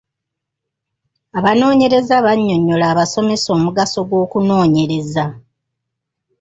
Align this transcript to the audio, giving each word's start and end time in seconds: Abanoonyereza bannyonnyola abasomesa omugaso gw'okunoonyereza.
Abanoonyereza 1.37 2.15
bannyonnyola 2.25 2.85
abasomesa 2.93 3.47
omugaso 3.57 3.99
gw'okunoonyereza. 4.09 5.25